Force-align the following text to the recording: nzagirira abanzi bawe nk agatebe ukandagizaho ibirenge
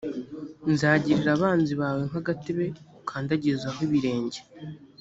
nzagirira 0.71 1.31
abanzi 1.37 1.73
bawe 1.81 2.01
nk 2.09 2.15
agatebe 2.21 2.65
ukandagizaho 3.01 3.79
ibirenge 3.87 4.39